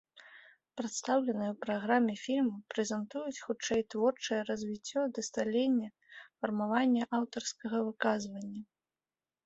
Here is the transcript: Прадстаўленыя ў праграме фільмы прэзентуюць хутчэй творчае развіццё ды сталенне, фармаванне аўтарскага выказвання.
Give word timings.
Прадстаўленыя 0.79 1.49
ў 1.51 1.57
праграме 1.65 2.13
фільмы 2.23 2.55
прэзентуюць 2.75 3.43
хутчэй 3.49 3.81
творчае 3.97 4.41
развіццё 4.49 5.01
ды 5.17 5.27
сталенне, 5.31 5.87
фармаванне 6.43 7.01
аўтарскага 7.23 7.77
выказвання. 7.89 8.61